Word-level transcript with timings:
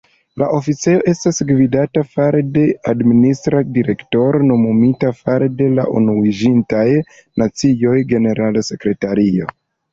La 0.41 0.45
oficejo 0.59 1.01
estas 1.11 1.41
gvidata 1.51 2.03
fare 2.13 2.39
de 2.55 2.63
Administra 2.93 3.61
direktoro 3.77 4.41
nomumita 4.53 5.13
fare 5.21 5.53
de 5.61 5.69
la 5.77 5.87
Unuiĝintaj 6.01 6.89
Nacioj-generalsekretario. 7.45 9.55